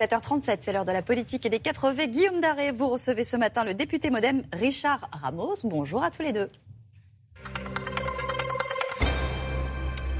[0.00, 2.08] 7h37, c'est l'heure de la politique et des 4V.
[2.08, 5.56] Guillaume Daré, vous recevez ce matin le député modem Richard Ramos.
[5.64, 6.48] Bonjour à tous les deux.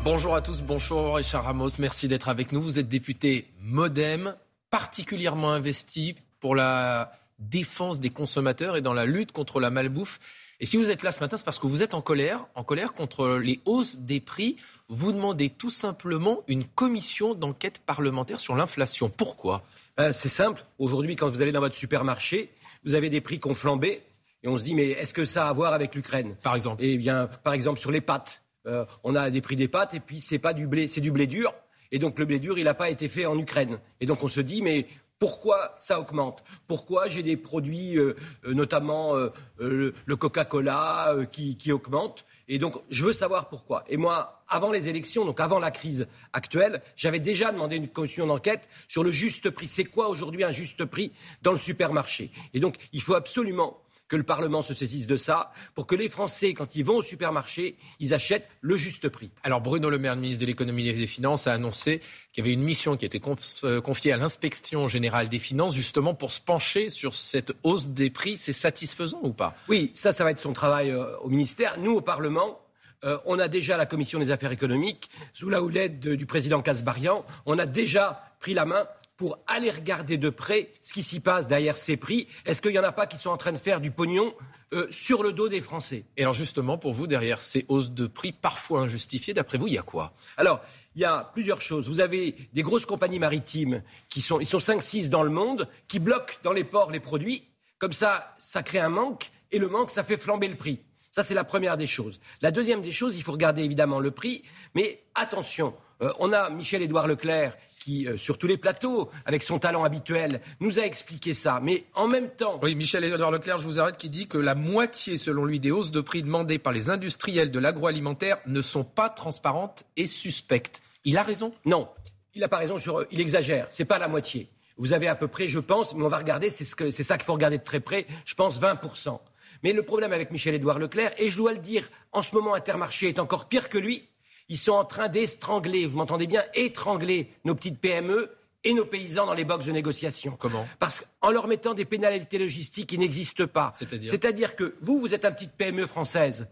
[0.02, 2.60] Bonjour à tous, bonjour Richard Ramos, merci d'être avec nous.
[2.60, 4.34] Vous êtes député modem,
[4.70, 10.18] particulièrement investi pour la défense des consommateurs et dans la lutte contre la malbouffe.
[10.60, 12.64] Et si vous êtes là ce matin, c'est parce que vous êtes en colère, en
[12.64, 14.56] colère contre les hausses des prix.
[14.88, 19.08] Vous demandez tout simplement une commission d'enquête parlementaire sur l'inflation.
[19.08, 19.62] Pourquoi?
[20.00, 20.64] Euh, C'est simple.
[20.78, 22.50] Aujourd'hui, quand vous allez dans votre supermarché,
[22.84, 24.02] vous avez des prix qui ont flambé.
[24.42, 26.36] Et on se dit, mais est-ce que ça a à voir avec l'Ukraine?
[26.42, 28.42] Par exemple Eh bien, par exemple, sur les pâtes.
[28.66, 31.10] Euh, on a des prix des pâtes et puis c'est pas du blé, c'est du
[31.10, 31.52] blé dur.
[31.90, 33.78] Et donc le blé dur, il n'a pas été fait en Ukraine.
[34.00, 34.86] Et donc on se dit, mais
[35.18, 36.44] pourquoi ça augmente?
[36.66, 38.14] Pourquoi j'ai des produits, euh,
[38.44, 43.84] euh, notamment euh, le, Coca-Cola, qui, qui augmentent et donc, je veux savoir pourquoi.
[43.88, 48.26] Et moi, avant les élections, donc avant la crise actuelle, j'avais déjà demandé une commission
[48.26, 49.68] d'enquête sur le juste prix.
[49.68, 51.12] C'est quoi aujourd'hui un juste prix
[51.42, 52.30] dans le supermarché?
[52.54, 56.08] Et donc, il faut absolument que le Parlement se saisisse de ça pour que les
[56.08, 59.30] Français, quand ils vont au supermarché, ils achètent le juste prix.
[59.42, 62.00] Alors Bruno Le Maire, ministre de l'économie et des finances, a annoncé
[62.32, 63.20] qu'il y avait une mission qui était
[63.64, 68.10] euh, confiée à l'inspection générale des finances justement pour se pencher sur cette hausse des
[68.10, 68.36] prix.
[68.36, 69.54] C'est satisfaisant ou pas?
[69.68, 71.78] Oui, ça, ça va être son travail euh, au ministère.
[71.78, 72.60] Nous, au Parlement,
[73.04, 77.24] euh, on a déjà la commission des affaires économiques, sous la houlette du président Casbarian,
[77.46, 78.86] on a déjà pris la main
[79.18, 82.28] pour aller regarder de près ce qui s'y passe derrière ces prix.
[82.46, 84.32] Est-ce qu'il n'y en a pas qui sont en train de faire du pognon
[84.72, 86.04] euh, sur le dos des Français?
[86.16, 89.74] Et alors justement, pour vous, derrière ces hausses de prix parfois injustifiées, d'après vous, il
[89.74, 90.14] y a quoi?
[90.36, 90.60] Alors,
[90.94, 91.88] il y a plusieurs choses.
[91.88, 95.98] Vous avez des grosses compagnies maritimes qui sont, ils sont 5-6 dans le monde, qui
[95.98, 97.44] bloquent dans les ports les produits.
[97.78, 100.80] Comme ça, ça crée un manque, et le manque, ça fait flamber le prix.
[101.18, 102.20] Ça, c'est la première des choses.
[102.42, 104.44] La deuxième des choses, il faut regarder évidemment le prix,
[104.76, 109.58] mais attention, euh, on a Michel-Édouard Leclerc qui, euh, sur tous les plateaux, avec son
[109.58, 111.58] talent habituel, nous a expliqué ça.
[111.60, 112.60] Mais en même temps.
[112.62, 115.90] Oui, Michel-Édouard Leclerc, je vous arrête, qui dit que la moitié, selon lui, des hausses
[115.90, 120.82] de prix demandées par les industriels de l'agroalimentaire ne sont pas transparentes et suspectes.
[121.02, 121.50] Il a raison?
[121.64, 121.88] Non,
[122.36, 123.04] il n'a pas raison sur.
[123.10, 123.66] Il exagère.
[123.70, 124.50] C'est pas la moitié.
[124.76, 127.24] Vous avez à peu près, je pense, mais on va regarder, c'est ce ça qu'il
[127.24, 129.18] faut regarder de très près, je pense 20%.
[129.62, 133.08] Mais le problème avec Michel-Édouard Leclerc, et je dois le dire, en ce moment, Intermarché
[133.08, 134.08] est encore pire que lui,
[134.48, 138.30] ils sont en train d'étrangler, vous m'entendez bien, étrangler nos petites PME
[138.64, 140.36] et nos paysans dans les boxes de négociation.
[140.38, 140.66] Comment?
[140.78, 143.72] Parce qu'en leur mettant des pénalités logistiques qui n'existent pas.
[143.74, 144.10] C'est-à-dire?
[144.10, 146.48] C'est-à-dire que vous, vous êtes un petite PME française.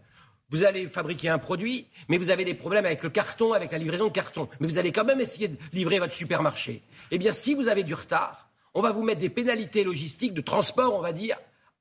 [0.49, 3.77] Vous allez fabriquer un produit, mais vous avez des problèmes avec le carton, avec la
[3.77, 4.47] livraison de carton.
[4.59, 6.83] Mais vous allez quand même essayer de livrer votre supermarché.
[7.11, 10.41] Eh bien, si vous avez du retard, on va vous mettre des pénalités logistiques de
[10.41, 11.37] transport, on va dire,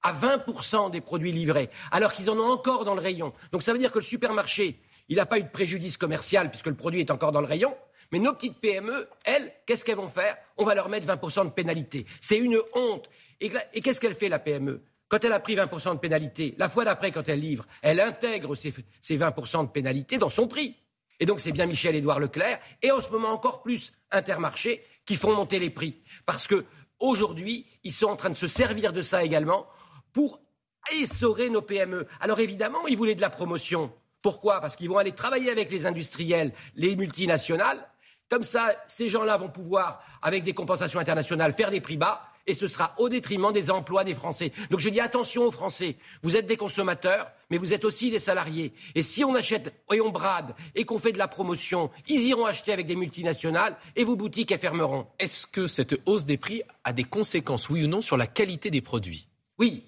[0.06, 3.32] à 20% des produits livrés, alors qu'ils en ont encore dans le rayon.
[3.50, 4.78] Donc ça veut dire que le supermarché,
[5.08, 7.76] il n'a pas eu de préjudice commercial puisque le produit est encore dans le rayon.
[8.12, 10.36] Mais nos petites PME, elles, qu'est-ce qu'elles vont faire?
[10.58, 12.06] On va leur mettre 20% de pénalité.
[12.20, 13.10] C'est une honte.
[13.40, 13.50] Et,
[13.80, 17.10] qu'est-ce qu'elle fait, la PME Quand elle a pris 20% de pénalité, la fois d'après,
[17.10, 20.76] quand elle livre, elle intègre ces, 20% de pénalité dans son prix.
[21.18, 25.34] Et donc, c'est bien Michel-Édouard Leclerc, et en ce moment encore plus Intermarché, qui font
[25.34, 26.00] monter les prix.
[26.26, 26.64] Parce que
[27.00, 29.66] aujourd'hui, ils sont en train de se servir de ça également
[30.16, 30.40] pour
[30.98, 32.06] essorer nos PME.
[32.20, 33.92] Alors évidemment, ils voulaient de la promotion.
[34.22, 34.62] Pourquoi?
[34.62, 37.86] Parce qu'ils vont aller travailler avec les industriels, les multinationales.
[38.30, 42.54] Comme ça, ces gens-là vont pouvoir, avec des compensations internationales, faire des prix bas et
[42.54, 44.52] ce sera au détriment des emplois des Français.
[44.70, 45.96] Donc je dis attention aux Français.
[46.22, 48.72] Vous êtes des consommateurs, mais vous êtes aussi des salariés.
[48.94, 52.46] Et si on achète et on brade et qu'on fait de la promotion, ils iront
[52.46, 55.08] acheter avec des multinationales et vos boutiques elles fermeront.
[55.18, 58.70] Est-ce que cette hausse des prix a des conséquences, oui ou non, sur la qualité
[58.70, 59.28] des produits?
[59.58, 59.84] Oui,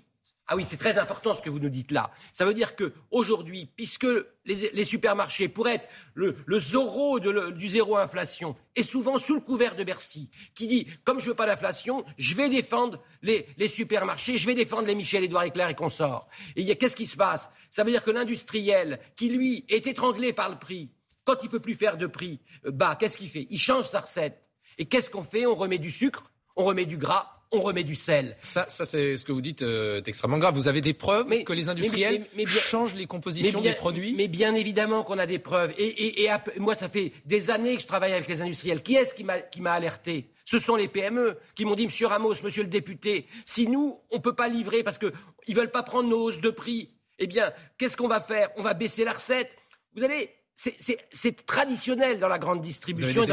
[0.50, 2.10] ah oui, c'est très important ce que vous nous dites là.
[2.32, 4.06] Ça veut dire que aujourd'hui, puisque
[4.46, 9.76] les, supermarchés pourraient être le, le Zorro du zéro inflation, et souvent sous le couvert
[9.76, 14.46] de Bercy, qui dit comme je veux pas d'inflation, je vais défendre les, supermarchés, je
[14.46, 16.28] vais défendre les Michel Édouard Éclair et consorts.
[16.56, 17.50] Et qu'est-ce qui se passe?
[17.68, 20.90] Ça veut dire que l'industriel, qui lui est étranglé par le prix,
[21.24, 23.46] quand il peut plus faire de prix bas, qu'est-ce qu'il fait?
[23.50, 24.42] Il change sa recette.
[24.78, 25.44] Et qu'est-ce qu'on fait?
[25.44, 28.36] On remet du sucre, on remet du gras, on remet du sel.
[28.42, 30.54] Ça, ça c'est ce que vous dites euh, est extrêmement grave.
[30.54, 35.02] Vous avez des preuves que les industriels changent les compositions des produits Mais bien évidemment
[35.02, 35.72] qu'on a des preuves.
[35.78, 36.28] Et,
[36.58, 38.82] moi, ça fait des années que je travaille avec les industriels.
[38.82, 39.24] Qui est-ce qui
[39.60, 40.30] m'a alerté?
[40.44, 44.16] Ce sont les PME qui m'ont dit, Monsieur Ramos, Monsieur le député, si nous, on
[44.16, 45.12] ne peut pas livrer parce qu'ils
[45.48, 48.48] ne veulent pas prendre nos hausses de prix, eh bien, qu'est-ce qu'on va faire?
[48.56, 49.56] On va baisser la recette.
[49.94, 53.24] Vous allez, c'est traditionnel dans la grande distribution.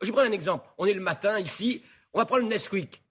[0.00, 0.64] Je prends un exemple.
[0.78, 1.82] On est le matin ici,
[2.12, 3.02] on va prendre le Nesquik.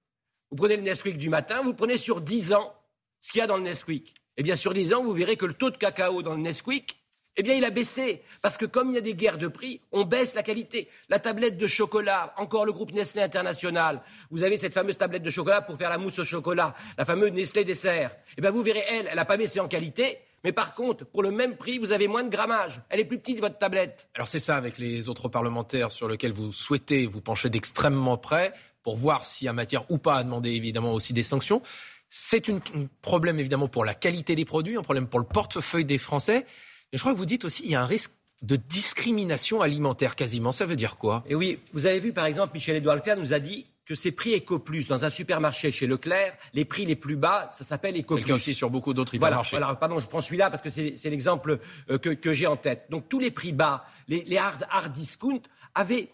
[0.51, 2.73] Vous prenez le Nesquik du matin, vous prenez sur 10 ans
[3.19, 4.15] ce qu'il y a dans le Nesquik.
[4.37, 6.99] Eh bien sur 10 ans, vous verrez que le taux de cacao dans le Nesquik
[7.39, 8.21] eh bien, il a baissé.
[8.41, 10.89] Parce que comme il y a des guerres de prix, on baisse la qualité.
[11.07, 14.01] La tablette de chocolat, encore le groupe Nestlé International.
[14.29, 17.31] Vous avez cette fameuse tablette de chocolat pour faire la mousse au chocolat, la fameuse
[17.31, 18.13] Nestlé dessert.
[18.37, 20.17] Eh bien, vous verrez, elle, elle n'a pas baissé en qualité.
[20.43, 22.81] Mais par contre, pour le même prix, vous avez moins de grammage.
[22.89, 24.09] Elle est plus petite, votre tablette.
[24.15, 28.53] Alors c'est ça avec les autres parlementaires sur lesquels vous souhaitez vous pencher d'extrêmement près
[28.83, 31.61] pour voir s'il y a matière ou pas à demander évidemment aussi des sanctions.
[32.09, 32.59] C'est un
[33.01, 36.45] problème évidemment pour la qualité des produits, un problème pour le portefeuille des Français.
[36.91, 40.15] Et je crois que vous dites aussi qu'il y a un risque de discrimination alimentaire
[40.15, 40.51] quasiment.
[40.51, 41.23] Ça veut dire quoi?
[41.27, 44.35] Et oui, vous avez vu par exemple, Michel-Édouard Leclerc nous a dit que ces prix
[44.35, 48.21] Ecoplus dans un supermarché chez Leclerc, les prix les plus bas, ça s'appelle Ecoplus.
[48.21, 49.57] C'est le cas aussi sur beaucoup d'autres hypermarchés.
[49.57, 51.59] Voilà, pardon, je prends celui-là parce que c'est l'exemple
[51.89, 52.85] euh, que, j'ai en tête.
[52.91, 55.41] Donc tous les prix bas, les, hard, hard discount
[55.73, 56.09] avaient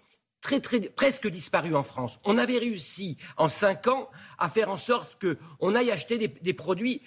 [0.45, 2.19] Très, très, presque disparu en France.
[2.23, 6.53] On avait réussi en cinq ans à faire en sorte qu'on aille acheter des, des,
[6.53, 7.01] produits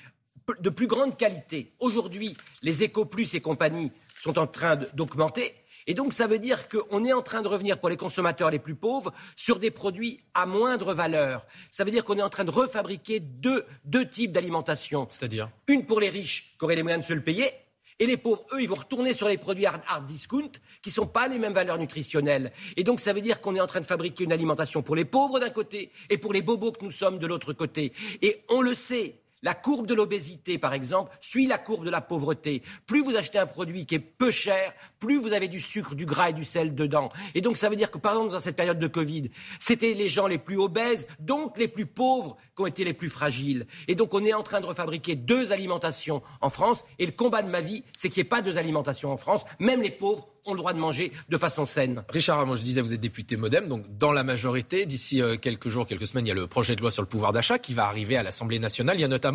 [0.59, 1.73] de plus grande qualité.
[1.79, 5.55] Aujourd'hui, les Ecoplus et compagnie sont en train d'augmenter.
[5.87, 8.59] Et donc, ça veut dire qu'on est en train de revenir pour les consommateurs les
[8.59, 11.47] plus pauvres sur des produits à moindre valeur.
[11.71, 15.07] Ça veut dire qu'on est en train de refabriquer deux, deux types d'alimentation.
[15.11, 15.49] C'est-à-dire?
[15.69, 17.53] Une pour les riches qui auraient les moyens de se le payer.
[18.01, 20.51] Et les pauvres, eux, ils vont retourner sur les produits hard, hard discount
[20.83, 22.53] qui ne sont pas les mêmes valeurs nutritionnelles.
[22.77, 25.05] Et donc, ça veut dire qu'on est en train de fabriquer une alimentation pour les
[25.05, 27.93] pauvres d'un côté et pour les bobos que nous sommes de l'autre côté.
[28.23, 29.18] Et on le sait.
[29.43, 32.63] La courbe de l'obésité, par exemple, suit la courbe de la pauvreté.
[32.87, 36.07] Plus vous achetez un produit qui est peu cher, plus vous avez du sucre, du
[36.07, 37.11] gras et du sel dedans.
[37.35, 39.31] Et donc ça veut dire que, par exemple, dans cette période de Covid,
[39.61, 43.09] c'était les gens les plus obèses, donc les plus pauvres, qui ont été les plus
[43.09, 43.67] fragiles.
[43.87, 46.85] Et donc on est en train de refabriquer deux alimentations en France.
[46.99, 49.45] Et le combat de ma vie, c'est qu'il n'y ait pas deux alimentations en France.
[49.61, 52.05] Même les pauvres ont le droit de manger de façon saine.
[52.09, 55.69] Richard Ramon, je disais, vous êtes député modem, donc dans la majorité, d'ici euh, quelques
[55.69, 57.75] jours, quelques semaines, il y a le projet de loi sur le pouvoir d'achat qui
[57.75, 58.97] va arriver à l'Assemblée nationale.
[58.97, 59.28] Il y a notamment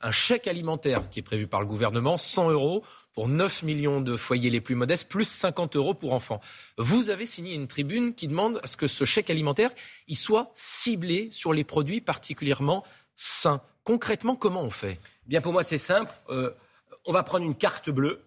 [0.00, 2.82] un chèque alimentaire qui est prévu par le gouvernement, 100 euros
[3.14, 6.40] pour 9 millions de foyers les plus modestes, plus 50 euros pour enfants.
[6.78, 9.70] Vous avez signé une tribune qui demande à ce que ce chèque alimentaire
[10.14, 13.60] soit ciblé sur les produits particulièrement sains.
[13.84, 14.98] Concrètement, comment on fait?
[15.26, 16.12] Bien, pour moi, c'est simple.
[16.30, 16.50] Euh,
[17.04, 18.22] on va prendre une carte bleue,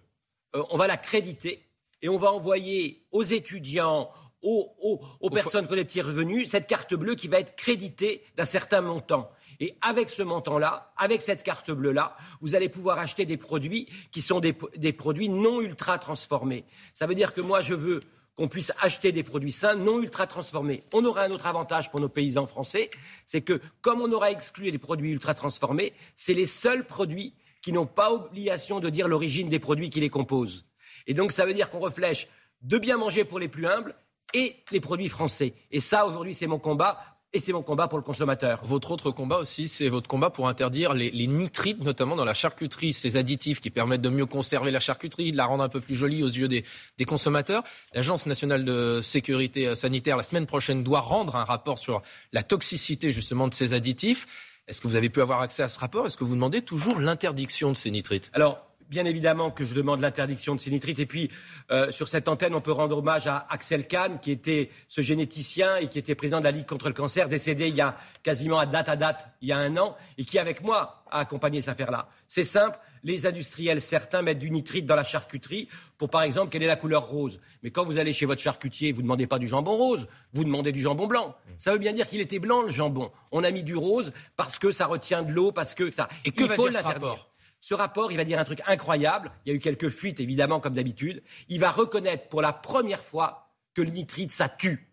[0.55, 1.63] euh, on va la créditer
[2.01, 4.11] et on va envoyer aux étudiants,
[4.41, 8.45] aux, personnes qui ont des petits revenus, cette carte bleue qui va être créditée d'un
[8.45, 9.29] certain montant.
[9.59, 14.21] Et avec ce montant-là, avec cette carte bleue-là, vous allez pouvoir acheter des produits qui
[14.21, 14.53] sont des,
[14.93, 16.65] produits non ultra transformés.
[16.93, 18.01] Ça veut dire que moi, je veux
[18.35, 20.83] qu'on puisse acheter des produits sains non ultra transformés.
[20.93, 22.91] On aura un autre avantage pour nos paysans français,
[23.25, 27.33] c'est que comme on aura exclu les produits ultra transformés, c'est les seuls produits
[27.63, 30.67] qui n'ont pas obligation de dire l'origine des produits qui les composent.
[31.07, 32.27] Et donc, ça veut dire qu'on reflèche
[32.61, 33.95] de bien manger pour les plus humbles
[34.33, 35.53] et les produits français.
[35.71, 36.99] Et ça, aujourd'hui, c'est mon combat.
[37.33, 38.61] Et c'est mon combat pour le consommateur.
[38.63, 42.93] Votre autre combat aussi, c'est votre combat pour interdire les, nitrites, notamment dans la charcuterie,
[42.93, 45.95] ces additifs qui permettent de mieux conserver la charcuterie, de la rendre un peu plus
[45.95, 46.63] jolie aux yeux des,
[46.97, 47.63] des consommateurs.
[47.93, 52.01] L'Agence nationale de sécurité sanitaire, la semaine prochaine, doit rendre un rapport sur
[52.31, 54.25] la toxicité justement de ces additifs.
[54.67, 56.05] Est-ce que vous avez pu avoir accès à ce rapport?
[56.07, 58.31] Est-ce que vous demandez toujours l'interdiction de ces nitrites?
[58.33, 60.99] Alors, bien évidemment que je demande l'interdiction de ces nitrites.
[60.99, 61.29] Et puis,
[61.71, 65.77] euh, sur cette antenne, on peut rendre hommage à Axel Kahn, qui était ce généticien
[65.77, 68.59] et qui était président de la Ligue contre le cancer, décédé il y a quasiment
[68.59, 71.61] à date à date, il y a un an, et qui, avec moi, a accompagné
[71.61, 72.09] cette affaire-là.
[72.27, 76.63] C'est simple, les industriels, certains mettent du nitrite dans la charcuterie pour, par exemple, quelle
[76.63, 77.39] est la couleur rose.
[77.63, 80.43] Mais quand vous allez chez votre charcutier, vous ne demandez pas du jambon rose, vous
[80.43, 81.35] demandez du jambon blanc.
[81.57, 83.11] Ça veut bien dire qu'il était blanc, le jambon.
[83.31, 86.09] On a mis du rose parce que ça retient de l'eau, parce que ça...
[86.25, 87.29] Et que il va faut dire ce rapport?
[87.59, 89.31] Ce rapport, il va dire un truc incroyable.
[89.45, 91.23] Il y a eu quelques fuites, évidemment, comme d'habitude.
[91.49, 94.87] Il va reconnaître pour la première fois que le nitrite, ça tue.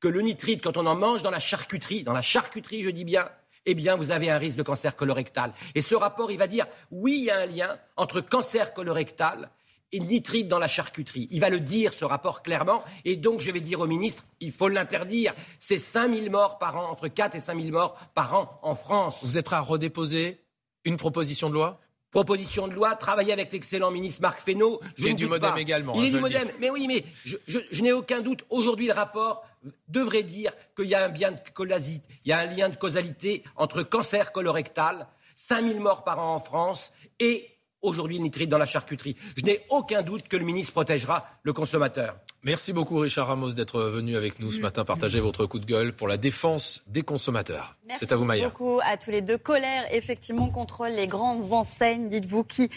[0.00, 3.04] Que le nitrite, quand on en mange dans la charcuterie, dans la charcuterie, je dis
[3.04, 3.28] bien,
[3.66, 5.52] eh bien, vous avez un risque de cancer colorectal.
[5.74, 9.50] Et ce rapport, il va dire, oui, il y a un lien entre cancer colorectal
[9.92, 11.28] et nitrite dans la charcuterie.
[11.30, 12.82] Il va le dire, ce rapport, clairement.
[13.04, 15.32] Et donc, je vais dire au ministre, il faut l'interdire.
[15.58, 19.20] C'est 5000 morts par an, entre 4 et 5000 morts par an en France.
[19.22, 20.40] Vous êtes prêt à redéposer
[20.84, 21.80] une proposition de loi?
[22.14, 24.80] Proposition de loi, travailler avec l'excellent ministre Marc Fesneau.
[24.98, 25.94] Il est du modem également.
[25.96, 26.48] Il est du modem.
[26.60, 28.44] Mais oui, mais je, n'ai aucun doute.
[28.50, 29.44] Aujourd'hui, le rapport
[29.88, 33.42] devrait dire qu'il y a un bien de il y a un lien de causalité
[33.56, 37.48] entre cancer colorectal, 5000 morts par an en France et
[37.82, 39.16] aujourd'hui le nitrite dans la charcuterie.
[39.36, 42.16] Je n'ai aucun doute que le ministre protégera le consommateur.
[42.44, 45.94] Merci beaucoup Richard Ramos d'être venu avec nous ce matin partager votre coup de gueule
[45.94, 47.74] pour la défense des consommateurs.
[47.98, 48.42] C'est à vous Maya.
[48.42, 49.38] Merci beaucoup à tous les deux.
[49.38, 52.68] Colère effectivement contre les grandes enseignes, dites-vous, qui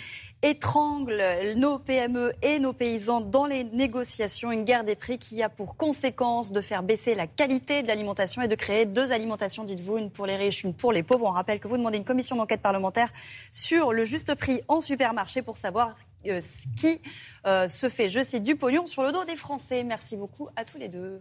[0.42, 1.22] étranglent
[1.58, 4.54] nos PME et nos paysans dans les négociations.
[4.54, 8.42] Une guerre des prix qui a pour conséquence de faire baisser la qualité de l'alimentation
[8.42, 11.26] et de créer deux alimentations, dites-vous, une pour les riches, une pour les pauvres.
[11.26, 13.10] On rappelle que vous demandez une commission d'enquête parlementaire
[13.52, 15.96] sur le juste prix en supermarché pour savoir
[16.76, 17.02] qui
[17.46, 19.84] se fait, je cite, du pognon sur le dos des Français.
[19.84, 21.20] Merci beaucoup à tous les deux.